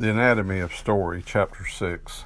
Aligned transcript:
The 0.00 0.08
Anatomy 0.08 0.60
of 0.60 0.74
Story, 0.74 1.22
Chapter 1.26 1.66
6. 1.66 2.24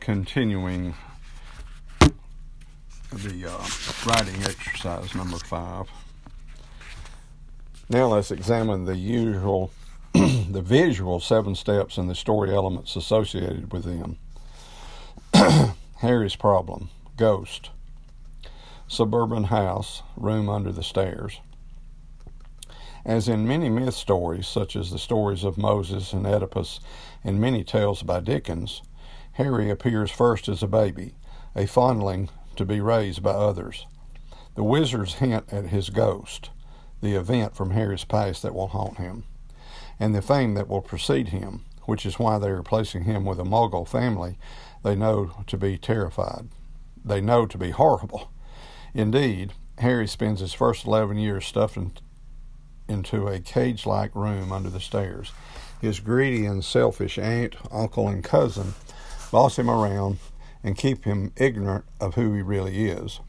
Continuing 0.00 0.96
the 3.12 3.48
uh, 3.48 3.66
writing 4.04 4.42
exercise 4.42 5.14
number 5.14 5.38
5. 5.38 5.86
Now 7.88 8.08
let's 8.08 8.32
examine 8.32 8.86
the 8.86 8.96
usual, 8.96 9.70
the 10.12 10.62
visual 10.64 11.20
seven 11.20 11.54
steps 11.54 11.96
and 11.96 12.10
the 12.10 12.16
story 12.16 12.52
elements 12.52 12.96
associated 12.96 13.72
with 13.72 13.84
them. 13.84 14.18
Harry's 15.98 16.34
problem, 16.34 16.90
ghost, 17.16 17.70
suburban 18.88 19.44
house, 19.44 20.02
room 20.16 20.48
under 20.48 20.72
the 20.72 20.82
stairs. 20.82 21.38
As 23.04 23.28
in 23.28 23.46
many 23.46 23.68
myth 23.68 23.94
stories, 23.94 24.46
such 24.46 24.74
as 24.74 24.90
the 24.90 24.98
stories 24.98 25.44
of 25.44 25.56
Moses 25.56 26.12
and 26.12 26.26
Oedipus 26.26 26.80
and 27.22 27.40
many 27.40 27.62
tales 27.62 28.02
by 28.02 28.20
Dickens, 28.20 28.82
Harry 29.32 29.70
appears 29.70 30.10
first 30.10 30.48
as 30.48 30.62
a 30.62 30.68
baby, 30.68 31.14
a 31.54 31.66
fondling 31.66 32.28
to 32.56 32.64
be 32.64 32.80
raised 32.80 33.22
by 33.22 33.30
others. 33.30 33.86
The 34.56 34.64
wizards 34.64 35.14
hint 35.14 35.44
at 35.52 35.66
his 35.66 35.90
ghost, 35.90 36.50
the 37.00 37.14
event 37.14 37.54
from 37.54 37.70
Harry's 37.70 38.04
past 38.04 38.42
that 38.42 38.54
will 38.54 38.68
haunt 38.68 38.98
him, 38.98 39.24
and 40.00 40.14
the 40.14 40.22
fame 40.22 40.54
that 40.54 40.68
will 40.68 40.82
precede 40.82 41.28
him, 41.28 41.64
which 41.84 42.04
is 42.04 42.18
why 42.18 42.38
they 42.38 42.48
are 42.48 42.62
placing 42.64 43.04
him 43.04 43.24
with 43.24 43.38
a 43.38 43.44
Muggle 43.44 43.86
family 43.86 44.36
they 44.82 44.96
know 44.96 45.30
to 45.46 45.56
be 45.56 45.78
terrified. 45.78 46.48
They 47.04 47.20
know 47.20 47.46
to 47.46 47.56
be 47.56 47.70
horrible. 47.70 48.30
Indeed, 48.92 49.52
Harry 49.78 50.08
spends 50.08 50.40
his 50.40 50.52
first 50.52 50.84
11 50.84 51.18
years 51.18 51.46
stuffed 51.46 52.00
into 52.88 53.28
a 53.28 53.40
cage 53.40 53.86
like 53.86 54.14
room 54.14 54.52
under 54.52 54.70
the 54.70 54.80
stairs. 54.80 55.32
His 55.80 56.00
greedy 56.00 56.46
and 56.46 56.64
selfish 56.64 57.18
aunt, 57.18 57.54
uncle, 57.70 58.08
and 58.08 58.24
cousin 58.24 58.74
boss 59.30 59.58
him 59.58 59.70
around 59.70 60.18
and 60.64 60.76
keep 60.76 61.04
him 61.04 61.32
ignorant 61.36 61.84
of 62.00 62.14
who 62.14 62.34
he 62.34 62.42
really 62.42 62.88
is. 62.88 63.20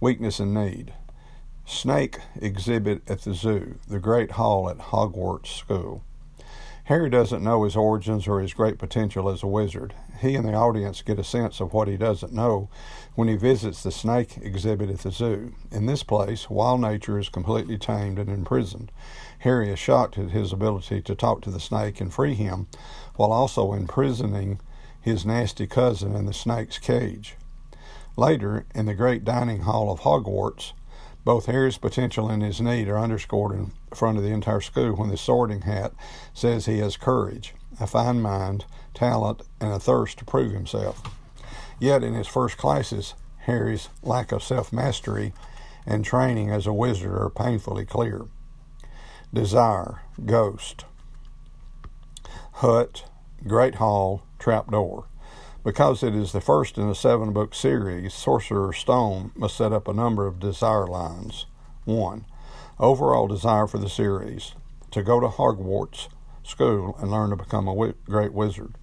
Weakness 0.00 0.40
and 0.40 0.52
need. 0.52 0.92
Snake 1.64 2.18
exhibit 2.36 3.02
at 3.08 3.22
the 3.22 3.34
zoo, 3.34 3.78
the 3.88 4.00
great 4.00 4.32
hall 4.32 4.68
at 4.68 4.78
Hogwarts 4.78 5.46
School. 5.46 6.02
Harry 6.92 7.08
doesn't 7.08 7.42
know 7.42 7.64
his 7.64 7.74
origins 7.74 8.28
or 8.28 8.38
his 8.38 8.52
great 8.52 8.76
potential 8.76 9.30
as 9.30 9.42
a 9.42 9.46
wizard. 9.46 9.94
He 10.20 10.36
and 10.36 10.46
the 10.46 10.52
audience 10.52 11.00
get 11.00 11.18
a 11.18 11.24
sense 11.24 11.58
of 11.58 11.72
what 11.72 11.88
he 11.88 11.96
doesn't 11.96 12.34
know 12.34 12.68
when 13.14 13.28
he 13.28 13.36
visits 13.36 13.82
the 13.82 13.90
snake 13.90 14.36
exhibit 14.42 14.90
at 14.90 14.98
the 14.98 15.10
zoo. 15.10 15.54
In 15.70 15.86
this 15.86 16.02
place, 16.02 16.50
wild 16.50 16.82
nature 16.82 17.18
is 17.18 17.30
completely 17.30 17.78
tamed 17.78 18.18
and 18.18 18.28
imprisoned. 18.28 18.92
Harry 19.38 19.72
is 19.72 19.78
shocked 19.78 20.18
at 20.18 20.32
his 20.32 20.52
ability 20.52 21.00
to 21.00 21.14
talk 21.14 21.40
to 21.40 21.50
the 21.50 21.58
snake 21.58 21.98
and 21.98 22.12
free 22.12 22.34
him, 22.34 22.66
while 23.16 23.32
also 23.32 23.72
imprisoning 23.72 24.60
his 25.00 25.24
nasty 25.24 25.66
cousin 25.66 26.14
in 26.14 26.26
the 26.26 26.34
snake's 26.34 26.76
cage. 26.76 27.36
Later, 28.18 28.66
in 28.74 28.84
the 28.84 28.92
great 28.92 29.24
dining 29.24 29.62
hall 29.62 29.90
of 29.90 30.00
Hogwarts, 30.00 30.74
both 31.24 31.46
Harry's 31.46 31.78
potential 31.78 32.28
and 32.28 32.42
his 32.42 32.60
need 32.60 32.86
are 32.86 32.98
underscored 32.98 33.52
in 33.52 33.72
front 33.96 34.18
of 34.18 34.24
the 34.24 34.30
entire 34.30 34.60
school 34.60 34.94
when 34.94 35.08
the 35.08 35.16
sorting 35.16 35.62
hat 35.62 35.92
says 36.34 36.66
he 36.66 36.78
has 36.78 36.96
courage, 36.96 37.54
a 37.80 37.86
fine 37.86 38.20
mind, 38.20 38.64
talent, 38.94 39.42
and 39.60 39.72
a 39.72 39.78
thirst 39.78 40.18
to 40.18 40.24
prove 40.24 40.52
himself. 40.52 41.02
Yet 41.78 42.02
in 42.04 42.14
his 42.14 42.26
first 42.26 42.56
classes, 42.56 43.14
Harry's 43.38 43.88
lack 44.02 44.30
of 44.32 44.42
self 44.42 44.72
mastery 44.72 45.32
and 45.86 46.04
training 46.04 46.50
as 46.50 46.66
a 46.66 46.72
wizard 46.72 47.12
are 47.12 47.30
painfully 47.30 47.84
clear. 47.84 48.26
Desire, 49.34 50.02
Ghost, 50.24 50.84
Hut, 52.54 53.04
Great 53.46 53.76
Hall, 53.76 54.22
Trapdoor. 54.38 55.06
Because 55.64 56.02
it 56.02 56.14
is 56.14 56.32
the 56.32 56.40
first 56.40 56.76
in 56.76 56.88
a 56.88 56.94
seven 56.94 57.32
book 57.32 57.54
series, 57.54 58.12
Sorcerer's 58.14 58.78
Stone 58.78 59.32
must 59.34 59.56
set 59.56 59.72
up 59.72 59.88
a 59.88 59.92
number 59.92 60.26
of 60.26 60.40
desire 60.40 60.86
lines. 60.86 61.46
1. 61.84 62.24
Overall 62.82 63.28
desire 63.28 63.68
for 63.68 63.78
the 63.78 63.88
series 63.88 64.56
to 64.90 65.04
go 65.04 65.20
to 65.20 65.28
Hogwarts 65.28 66.08
school 66.42 66.96
and 66.98 67.12
learn 67.12 67.30
to 67.30 67.36
become 67.36 67.68
a 67.68 67.94
great 68.06 68.32
wizard. 68.32 68.74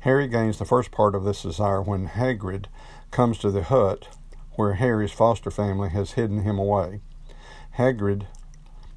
Harry 0.00 0.28
gains 0.28 0.58
the 0.58 0.66
first 0.66 0.90
part 0.90 1.14
of 1.14 1.24
this 1.24 1.40
desire 1.40 1.80
when 1.80 2.08
Hagrid 2.08 2.66
comes 3.10 3.38
to 3.38 3.50
the 3.50 3.62
hut 3.62 4.06
where 4.56 4.74
Harry's 4.74 5.12
foster 5.12 5.50
family 5.50 5.88
has 5.88 6.12
hidden 6.12 6.42
him 6.42 6.58
away. 6.58 7.00
Hagrid 7.78 8.26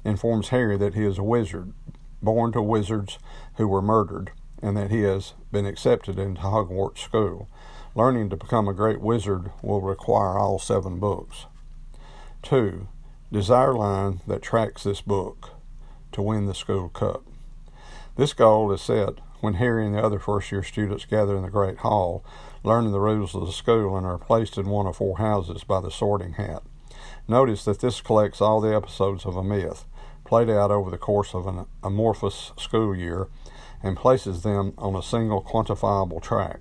informs 0.04 0.50
Harry 0.50 0.76
that 0.76 0.92
he 0.92 1.06
is 1.06 1.16
a 1.16 1.22
wizard, 1.22 1.72
born 2.20 2.52
to 2.52 2.60
wizards 2.60 3.18
who 3.54 3.66
were 3.66 3.80
murdered 3.80 4.32
and 4.60 4.76
that 4.76 4.90
he 4.90 5.00
has 5.00 5.32
been 5.50 5.64
accepted 5.64 6.18
into 6.18 6.42
Hogwarts 6.42 6.98
School. 6.98 7.48
Learning 7.94 8.28
to 8.28 8.36
become 8.36 8.68
a 8.68 8.74
great 8.74 9.00
wizard 9.00 9.50
will 9.62 9.80
require 9.80 10.38
all 10.38 10.58
seven 10.58 10.98
books. 10.98 11.46
2. 12.42 12.86
Desire 13.32 13.72
line 13.72 14.20
that 14.26 14.42
tracks 14.42 14.82
this 14.82 15.00
book 15.00 15.52
to 16.12 16.20
win 16.20 16.44
the 16.44 16.54
school 16.54 16.90
cup. 16.90 17.24
This 18.14 18.34
goal 18.34 18.70
is 18.72 18.82
set 18.82 19.14
when 19.40 19.54
Harry 19.54 19.86
and 19.86 19.94
the 19.94 20.02
other 20.02 20.18
first 20.18 20.52
year 20.52 20.62
students 20.62 21.06
gather 21.06 21.34
in 21.34 21.42
the 21.42 21.48
Great 21.48 21.78
Hall, 21.78 22.22
learning 22.62 22.92
the 22.92 23.00
rules 23.00 23.34
of 23.34 23.46
the 23.46 23.52
school, 23.52 23.96
and 23.96 24.04
are 24.06 24.18
placed 24.18 24.58
in 24.58 24.66
one 24.66 24.86
of 24.86 24.96
four 24.96 25.16
houses 25.16 25.64
by 25.64 25.80
the 25.80 25.90
sorting 25.90 26.34
hat. 26.34 26.62
Notice 27.26 27.64
that 27.64 27.80
this 27.80 28.02
collects 28.02 28.42
all 28.42 28.60
the 28.60 28.76
episodes 28.76 29.24
of 29.24 29.34
a 29.34 29.42
myth, 29.42 29.86
played 30.26 30.50
out 30.50 30.70
over 30.70 30.90
the 30.90 30.98
course 30.98 31.32
of 31.32 31.46
an 31.46 31.64
amorphous 31.82 32.52
school 32.58 32.94
year, 32.94 33.28
and 33.82 33.96
places 33.96 34.42
them 34.42 34.74
on 34.76 34.94
a 34.94 35.02
single 35.02 35.42
quantifiable 35.42 36.20
track. 36.20 36.60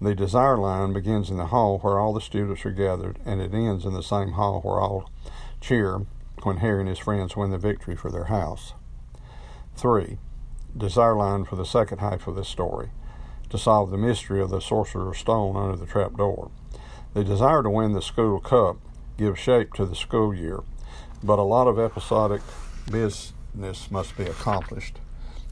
The 0.00 0.14
desire 0.14 0.56
line 0.56 0.94
begins 0.94 1.28
in 1.28 1.36
the 1.36 1.48
hall 1.48 1.78
where 1.80 1.98
all 1.98 2.14
the 2.14 2.22
students 2.22 2.64
are 2.64 2.70
gathered, 2.70 3.18
and 3.26 3.42
it 3.42 3.52
ends 3.52 3.84
in 3.84 3.92
the 3.92 4.02
same 4.02 4.32
hall 4.32 4.62
where 4.62 4.80
all 4.80 5.10
cheer 5.60 6.06
when 6.42 6.58
Harry 6.58 6.80
and 6.80 6.88
his 6.88 6.98
friends 6.98 7.36
win 7.36 7.50
the 7.50 7.58
victory 7.58 7.96
for 7.96 8.10
their 8.10 8.24
house. 8.24 8.74
3. 9.76 10.18
Desire 10.76 11.16
line 11.16 11.44
for 11.44 11.56
the 11.56 11.64
second 11.64 11.98
half 11.98 12.26
of 12.26 12.36
this 12.36 12.48
story 12.48 12.90
to 13.48 13.58
solve 13.58 13.90
the 13.90 13.98
mystery 13.98 14.40
of 14.40 14.50
the 14.50 14.60
Sorcerer's 14.60 15.18
Stone 15.18 15.56
under 15.56 15.76
the 15.76 15.86
trapdoor. 15.86 16.50
The 17.14 17.24
desire 17.24 17.62
to 17.62 17.70
win 17.70 17.92
the 17.92 18.02
school 18.02 18.38
cup 18.38 18.76
gives 19.18 19.40
shape 19.40 19.74
to 19.74 19.84
the 19.84 19.96
school 19.96 20.32
year, 20.32 20.60
but 21.22 21.38
a 21.38 21.42
lot 21.42 21.66
of 21.66 21.78
episodic 21.78 22.42
business 22.90 23.90
must 23.90 24.16
be 24.16 24.24
accomplished 24.24 25.00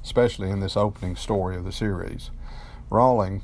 especially 0.09 0.49
in 0.49 0.61
this 0.61 0.75
opening 0.75 1.15
story 1.15 1.55
of 1.55 1.65
the 1.65 1.73
series. 1.73 2.31
Rowling 2.89 3.43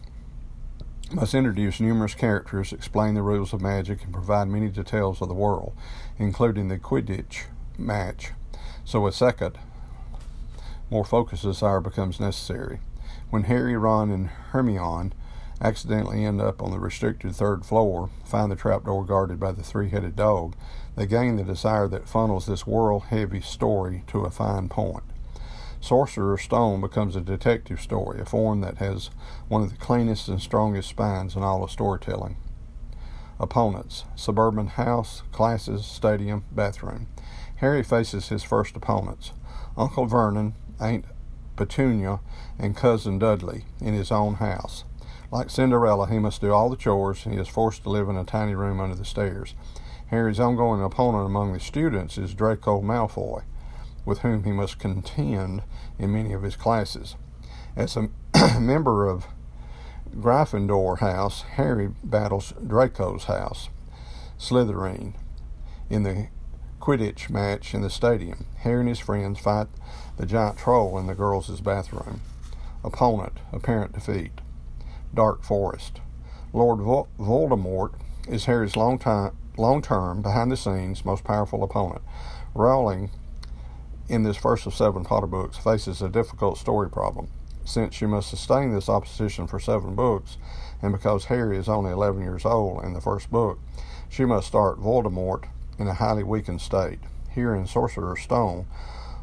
must 1.12 1.34
introduce 1.34 1.80
numerous 1.80 2.14
characters, 2.14 2.72
explain 2.72 3.14
the 3.14 3.22
rules 3.22 3.52
of 3.52 3.60
magic, 3.60 4.04
and 4.04 4.12
provide 4.12 4.48
many 4.48 4.68
details 4.68 5.20
of 5.20 5.28
the 5.28 5.34
world, 5.34 5.72
including 6.18 6.68
the 6.68 6.78
Quidditch 6.78 7.44
match. 7.78 8.30
So 8.84 9.06
a 9.06 9.12
second, 9.12 9.58
more 10.90 11.04
focus 11.04 11.40
focused 11.40 11.44
desire 11.44 11.80
becomes 11.80 12.20
necessary. 12.20 12.80
When 13.30 13.44
Harry, 13.44 13.76
Ron, 13.76 14.10
and 14.10 14.28
Hermione 14.28 15.12
accidentally 15.60 16.24
end 16.24 16.40
up 16.40 16.62
on 16.62 16.70
the 16.70 16.78
restricted 16.78 17.34
third 17.34 17.64
floor, 17.64 18.10
find 18.24 18.50
the 18.50 18.56
trapdoor 18.56 19.04
guarded 19.04 19.40
by 19.40 19.52
the 19.52 19.62
three 19.62 19.88
headed 19.88 20.16
dog, 20.16 20.54
they 20.96 21.06
gain 21.06 21.36
the 21.36 21.44
desire 21.44 21.88
that 21.88 22.08
funnels 22.08 22.46
this 22.46 22.66
world 22.66 23.04
heavy 23.04 23.40
story 23.40 24.04
to 24.08 24.20
a 24.20 24.30
fine 24.30 24.68
point. 24.68 25.04
Sorcerer's 25.84 26.40
Stone 26.40 26.80
becomes 26.80 27.14
a 27.14 27.20
detective 27.20 27.78
story, 27.78 28.18
a 28.18 28.24
form 28.24 28.62
that 28.62 28.78
has 28.78 29.10
one 29.48 29.60
of 29.60 29.70
the 29.70 29.76
cleanest 29.76 30.28
and 30.28 30.40
strongest 30.40 30.88
spines 30.88 31.36
in 31.36 31.42
all 31.42 31.62
of 31.62 31.70
storytelling. 31.70 32.38
Opponents 33.38 34.04
Suburban 34.16 34.68
House, 34.68 35.22
Classes, 35.30 35.84
Stadium, 35.84 36.44
Bathroom. 36.50 37.08
Harry 37.56 37.82
faces 37.82 38.30
his 38.30 38.42
first 38.42 38.74
opponents 38.74 39.32
Uncle 39.76 40.06
Vernon, 40.06 40.54
Aunt 40.80 41.04
Petunia, 41.54 42.20
and 42.58 42.74
Cousin 42.74 43.18
Dudley 43.18 43.66
in 43.78 43.92
his 43.92 44.10
own 44.10 44.36
house. 44.36 44.84
Like 45.30 45.50
Cinderella, 45.50 46.08
he 46.08 46.18
must 46.18 46.40
do 46.40 46.50
all 46.50 46.70
the 46.70 46.76
chores 46.76 47.24
he 47.24 47.36
is 47.36 47.48
forced 47.48 47.82
to 47.82 47.90
live 47.90 48.08
in 48.08 48.16
a 48.16 48.24
tiny 48.24 48.54
room 48.54 48.80
under 48.80 48.96
the 48.96 49.04
stairs. 49.04 49.54
Harry's 50.06 50.40
ongoing 50.40 50.82
opponent 50.82 51.26
among 51.26 51.52
the 51.52 51.60
students 51.60 52.16
is 52.16 52.32
Draco 52.32 52.80
Malfoy 52.80 53.42
with 54.04 54.18
whom 54.18 54.44
he 54.44 54.52
must 54.52 54.78
contend 54.78 55.62
in 55.98 56.12
many 56.12 56.32
of 56.32 56.42
his 56.42 56.56
classes. 56.56 57.16
As 57.76 57.96
a 57.96 58.10
member 58.60 59.08
of 59.08 59.26
Gryffindor 60.14 60.98
House, 60.98 61.42
Harry 61.42 61.90
battles 62.02 62.52
Draco's 62.64 63.24
house, 63.24 63.68
Slytherin, 64.38 65.14
in 65.90 66.02
the 66.02 66.28
Quidditch 66.80 67.30
match 67.30 67.74
in 67.74 67.80
the 67.80 67.90
stadium. 67.90 68.46
Harry 68.58 68.80
and 68.80 68.88
his 68.88 68.98
friends 68.98 69.40
fight 69.40 69.68
the 70.18 70.26
giant 70.26 70.58
troll 70.58 70.98
in 70.98 71.06
the 71.06 71.14
girls' 71.14 71.60
bathroom. 71.60 72.20
Opponent, 72.84 73.38
apparent 73.52 73.92
defeat. 73.92 74.32
Dark 75.14 75.42
Forest. 75.42 76.00
Lord 76.52 76.80
Voldemort 76.80 77.94
is 78.28 78.44
Harry's 78.44 78.76
long 78.76 78.98
time, 78.98 79.36
long-term, 79.56 80.22
behind-the-scenes, 80.22 81.04
most 81.04 81.24
powerful 81.24 81.62
opponent. 81.64 82.02
Rowling 82.54 83.10
in 84.08 84.22
this 84.22 84.36
first 84.36 84.66
of 84.66 84.74
seven 84.74 85.04
Potter 85.04 85.26
books, 85.26 85.56
faces 85.56 86.02
a 86.02 86.08
difficult 86.08 86.58
story 86.58 86.90
problem. 86.90 87.28
Since 87.64 87.94
she 87.94 88.06
must 88.06 88.28
sustain 88.28 88.74
this 88.74 88.88
opposition 88.88 89.46
for 89.46 89.58
seven 89.58 89.94
books, 89.94 90.36
and 90.82 90.92
because 90.92 91.26
Harry 91.26 91.56
is 91.56 91.68
only 91.68 91.92
11 91.92 92.20
years 92.22 92.44
old 92.44 92.84
in 92.84 92.92
the 92.92 93.00
first 93.00 93.30
book, 93.30 93.58
she 94.08 94.24
must 94.24 94.46
start 94.46 94.80
Voldemort 94.80 95.44
in 95.78 95.88
a 95.88 95.94
highly 95.94 96.22
weakened 96.22 96.60
state. 96.60 97.00
Here 97.30 97.54
in 97.54 97.66
Sorcerer's 97.66 98.20
Stone, 98.20 98.66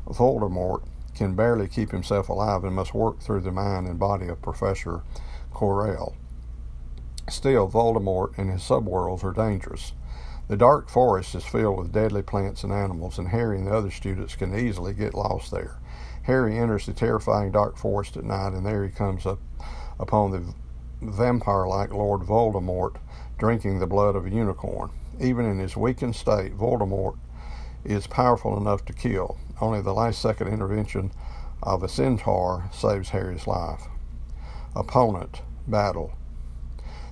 Voldemort 0.08 0.84
can 1.16 1.36
barely 1.36 1.68
keep 1.68 1.92
himself 1.92 2.30
alive 2.30 2.64
and 2.64 2.76
must 2.76 2.94
work 2.94 3.20
through 3.20 3.42
the 3.42 3.52
mind 3.52 3.88
and 3.88 4.00
body 4.00 4.28
of 4.28 4.42
Professor 4.42 5.04
Quirrell. 5.54 6.16
Still, 7.30 7.70
Voldemort 7.70 8.38
and 8.38 8.50
his 8.50 8.62
subworlds 8.62 9.24
are 9.24 9.32
dangerous. 9.32 9.94
The 10.48 10.58
dark 10.58 10.90
forest 10.90 11.34
is 11.36 11.46
filled 11.46 11.78
with 11.78 11.94
deadly 11.94 12.22
plants 12.22 12.64
and 12.64 12.74
animals, 12.74 13.18
and 13.18 13.30
Harry 13.30 13.58
and 13.58 13.68
the 13.68 13.74
other 13.74 13.92
students 13.92 14.36
can 14.36 14.54
easily 14.54 14.94
get 14.94 15.14
lost 15.14 15.52
there. 15.52 15.80
Harry 16.24 16.58
enters 16.58 16.86
the 16.86 16.94
terrifying 16.94 17.52
dark 17.52 17.78
forest 17.78 18.18
at 18.18 18.24
night, 18.24 18.54
and 18.54 18.66
there 18.66 18.84
he 18.84 18.92
comes 18.92 19.26
up 19.26 19.40
upon 20.00 20.32
the 20.32 20.54
vampire 21.02 21.68
like 21.68 21.94
Lord 21.94 22.22
Voldemort 22.22 22.98
drinking 23.38 23.80
the 23.80 23.88
blood 23.88 24.16
of 24.16 24.26
a 24.26 24.30
unicorn. 24.30 24.92
Even 25.20 25.46
in 25.46 25.60
his 25.60 25.76
weakened 25.76 26.16
state, 26.16 26.58
Voldemort 26.58 27.18
is 27.84 28.06
powerful 28.08 28.58
enough 28.58 28.86
to 28.86 28.94
kill. 28.94 29.38
Only 29.60 29.82
the 29.82 29.94
last 29.94 30.22
second 30.22 30.48
intervention 30.48 31.12
of 31.64 31.84
a 31.84 31.90
centaur 31.90 32.70
saves 32.72 33.10
Harry's 33.10 33.48
life. 33.48 33.84
Opponent, 34.76 35.42
battle. 35.68 36.14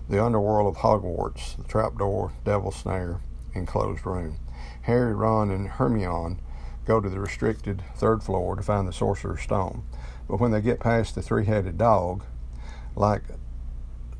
The 0.09 0.25
underworld 0.25 0.75
of 0.75 0.81
Hogwarts, 0.81 1.55
the 1.55 1.63
trapdoor, 1.65 2.31
devil 2.43 2.71
snare, 2.71 3.21
enclosed 3.53 4.07
room. 4.07 4.37
Harry, 4.81 5.13
Ron, 5.13 5.51
and 5.51 5.67
Hermione 5.67 6.37
go 6.83 6.99
to 6.99 7.09
the 7.09 7.19
restricted 7.19 7.83
third 7.95 8.23
floor 8.23 8.55
to 8.55 8.63
find 8.63 8.87
the 8.87 8.91
Sorcerer's 8.91 9.41
Stone. 9.41 9.83
But 10.27 10.39
when 10.39 10.49
they 10.49 10.61
get 10.61 10.79
past 10.79 11.13
the 11.13 11.21
three 11.21 11.45
headed 11.45 11.77
dog, 11.77 12.23
like 12.95 13.21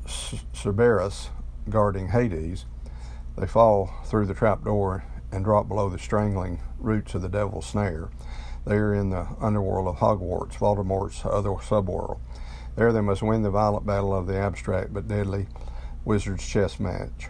Cerberus 0.06 1.30
guarding 1.68 2.10
Hades, 2.10 2.66
they 3.36 3.48
fall 3.48 3.92
through 4.04 4.26
the 4.26 4.34
trapdoor 4.34 5.02
and 5.32 5.44
drop 5.44 5.66
below 5.66 5.88
the 5.88 5.98
strangling 5.98 6.60
roots 6.78 7.16
of 7.16 7.22
the 7.22 7.28
devil's 7.28 7.66
snare. 7.66 8.10
They 8.64 8.76
are 8.76 8.94
in 8.94 9.10
the 9.10 9.26
underworld 9.40 9.88
of 9.88 9.96
Hogwarts, 9.96 10.56
Voldemort's 10.56 11.24
other 11.24 11.50
subworld. 11.50 12.20
There 12.76 12.92
they 12.92 13.00
must 13.00 13.22
win 13.22 13.42
the 13.42 13.50
violent 13.50 13.86
battle 13.86 14.14
of 14.14 14.28
the 14.28 14.38
abstract 14.38 14.94
but 14.94 15.08
deadly 15.08 15.48
wizard's 16.04 16.46
chess 16.46 16.80
match. 16.80 17.28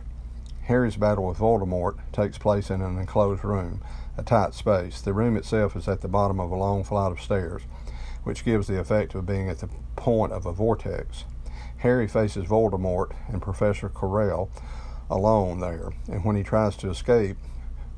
Harry's 0.63 0.97
battle 0.97 1.27
with 1.27 1.39
Voldemort 1.39 1.99
takes 2.13 2.39
place 2.39 2.71
in 2.71 2.81
an 2.81 2.99
enclosed 2.99 3.45
room, 3.45 3.83
a 4.17 4.23
tight 4.23 4.55
space. 4.55 5.01
The 5.01 5.13
room 5.13 5.37
itself 5.37 5.75
is 5.75 5.89
at 5.89 6.01
the 6.01 6.09
bottom 6.09 6.39
of 6.39 6.51
a 6.51 6.57
long 6.57 6.85
flight 6.85 7.11
of 7.11 7.21
stairs, 7.21 7.63
which 8.23 8.45
gives 8.45 8.69
the 8.69 8.79
effect 8.79 9.15
of 9.15 9.27
being 9.27 9.49
at 9.49 9.59
the 9.59 9.69
point 9.97 10.33
of 10.33 10.47
a 10.47 10.53
vortex. 10.53 11.25
Harry 11.79 12.07
faces 12.07 12.45
Voldemort 12.47 13.13
and 13.29 13.43
Professor 13.43 13.89
Quirrell 13.89 14.51
alone 15.11 15.61
there, 15.61 15.91
and 16.09 16.25
when 16.25 16.37
he 16.37 16.43
tries 16.43 16.77
to 16.77 16.91
escape, 16.91 17.37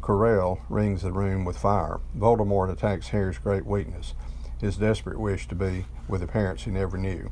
Quirrell 0.00 0.60
rings 0.68 1.02
the 1.02 1.12
room 1.12 1.44
with 1.44 1.58
fire. 1.58 2.00
Voldemort 2.16 2.72
attacks 2.72 3.08
Harry's 3.08 3.38
great 3.38 3.66
weakness, 3.66 4.14
his 4.60 4.76
desperate 4.76 5.20
wish 5.20 5.46
to 5.48 5.54
be 5.54 5.84
with 6.08 6.20
the 6.20 6.26
parents 6.26 6.64
he 6.64 6.70
never 6.70 6.96
knew, 6.96 7.30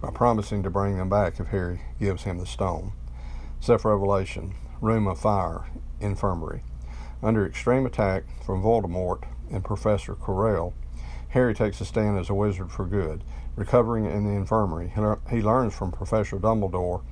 by 0.00 0.10
promising 0.10 0.62
to 0.62 0.70
bring 0.70 0.98
them 0.98 1.08
back 1.08 1.40
if 1.40 1.48
Harry 1.48 1.80
gives 1.98 2.24
him 2.24 2.38
the 2.38 2.46
stone. 2.46 2.92
Self 3.60 3.84
revelation 3.84 4.54
room 4.80 5.06
of 5.06 5.18
fire, 5.18 5.66
infirmary. 6.00 6.62
Under 7.22 7.46
extreme 7.46 7.86
attack 7.86 8.24
from 8.44 8.62
Voldemort 8.62 9.24
and 9.50 9.64
Professor 9.64 10.14
Quirrell, 10.14 10.74
Harry 11.30 11.54
takes 11.54 11.80
a 11.80 11.84
stand 11.84 12.18
as 12.18 12.30
a 12.30 12.34
wizard 12.34 12.70
for 12.70 12.84
good. 12.86 13.24
Recovering 13.56 14.04
in 14.04 14.24
the 14.24 14.32
infirmary, 14.32 14.92
he 15.30 15.40
learns 15.40 15.74
from 15.74 15.92
Professor 15.92 16.36
Dumbledore 16.36 17.02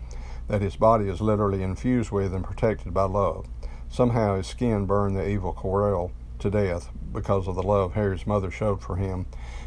that 0.49 0.61
his 0.61 0.77
body 0.77 1.09
is 1.09 1.21
literally 1.21 1.63
infused 1.63 2.11
with 2.11 2.35
and 2.35 2.45
protected 2.45 2.93
by 2.93 3.05
love. 3.05 3.47
Somehow 3.89 4.37
his 4.37 4.47
skin 4.47 4.85
burned 4.85 5.17
the 5.17 5.27
evil 5.27 5.55
Quirrell 5.55 6.11
to 6.41 6.51
death 6.51 6.91
because 7.13 7.49
of 7.49 7.55
the 7.55 7.63
love 7.63 7.95
Harry's 7.95 8.27
mother 8.27 8.51
showed 8.51 8.83
for 8.83 8.97
him 8.97 9.25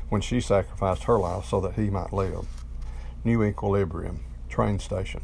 when 0.09 0.21
she 0.21 0.39
sacrificed 0.39 1.05
her 1.05 1.17
life 1.17 1.45
so 1.45 1.59
that 1.61 1.73
he 1.73 1.89
might 1.89 2.13
live. 2.13 2.45
New 3.27 3.43
Equilibrium, 3.43 4.21
train 4.47 4.79
station. 4.79 5.19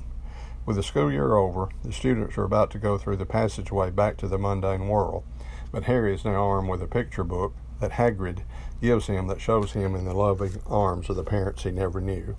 With 0.66 0.76
the 0.76 0.84
school 0.84 1.10
year 1.10 1.38
over, 1.38 1.70
the 1.86 1.94
students 1.94 2.38
are 2.38 2.44
about 2.44 2.70
to 2.72 2.78
go 2.78 2.98
through 2.98 3.16
the 3.16 3.26
passageway 3.26 3.92
back 3.92 4.18
to 4.18 4.28
the 4.28 4.38
mundane 4.38 4.90
world, 4.90 5.24
but 5.72 5.86
Harry 5.86 6.14
is 6.14 6.26
now 6.26 6.50
armed 6.50 6.68
with 6.68 6.82
a 6.82 6.86
picture 6.86 7.24
book 7.24 7.54
that 7.80 7.92
Hagrid 7.92 8.44
gives 8.82 9.08
him 9.08 9.28
that 9.28 9.40
shows 9.40 9.72
him 9.72 9.96
in 9.96 10.04
the 10.04 10.14
loving 10.14 10.62
arms 10.68 11.10
of 11.10 11.16
the 11.16 11.24
parents 11.24 11.64
he 11.64 11.72
never 11.72 12.02
knew. 12.02 12.36